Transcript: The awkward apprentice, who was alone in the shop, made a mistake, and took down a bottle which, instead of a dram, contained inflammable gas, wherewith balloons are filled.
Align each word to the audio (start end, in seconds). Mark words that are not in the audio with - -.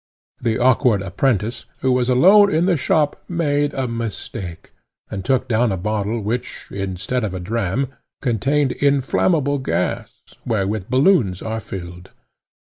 The 0.41 0.57
awkward 0.57 1.03
apprentice, 1.03 1.65
who 1.81 1.91
was 1.91 2.09
alone 2.09 2.51
in 2.51 2.65
the 2.65 2.75
shop, 2.75 3.23
made 3.29 3.71
a 3.75 3.87
mistake, 3.87 4.71
and 5.11 5.23
took 5.23 5.47
down 5.47 5.71
a 5.71 5.77
bottle 5.77 6.19
which, 6.21 6.65
instead 6.71 7.23
of 7.23 7.35
a 7.35 7.39
dram, 7.39 7.87
contained 8.19 8.71
inflammable 8.71 9.59
gas, 9.59 10.07
wherewith 10.43 10.89
balloons 10.89 11.43
are 11.43 11.59
filled. 11.59 12.09